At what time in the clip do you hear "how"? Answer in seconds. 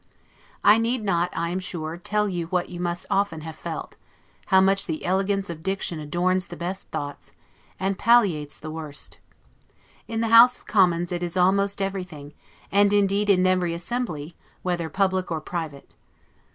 4.47-4.59